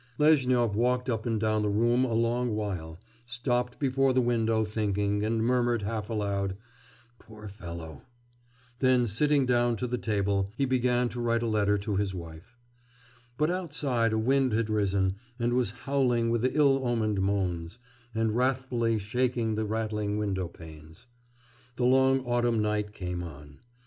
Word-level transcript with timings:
Lezhnyov 0.17 0.75
walked 0.75 1.11
up 1.11 1.27
and 1.27 1.39
down 1.39 1.61
the 1.61 1.69
room 1.69 2.05
a 2.05 2.15
long 2.15 2.55
while, 2.55 2.99
stopped 3.27 3.77
before 3.77 4.13
the 4.13 4.19
window 4.19 4.65
thinking, 4.65 5.23
and 5.23 5.43
murmured 5.43 5.83
half 5.83 6.09
aloud, 6.09 6.57
'Poor 7.19 7.47
fellow!' 7.47 8.01
Then 8.79 9.05
sitting 9.05 9.45
down 9.45 9.75
to 9.75 9.85
the 9.85 9.99
table, 9.99 10.49
he 10.57 10.65
began 10.65 11.07
to 11.09 11.21
write 11.21 11.43
a 11.43 11.45
letter 11.45 11.77
to 11.77 11.97
his 11.97 12.15
wife. 12.15 12.57
But 13.37 13.51
outside 13.51 14.11
a 14.11 14.17
wind 14.17 14.53
had 14.53 14.71
risen, 14.71 15.17
and 15.37 15.53
was 15.53 15.69
howling 15.85 16.31
with 16.31 16.55
ill 16.55 16.83
omened 16.83 17.21
moans, 17.21 17.77
and 18.15 18.35
wrathfully 18.35 18.97
shaking 18.97 19.53
the 19.53 19.65
rattling 19.65 20.17
window 20.17 20.47
panes. 20.47 21.05
The 21.75 21.85
long 21.85 22.21
autumn 22.21 22.59
night 22.59 22.91
came 22.91 23.21
on. 23.21 23.59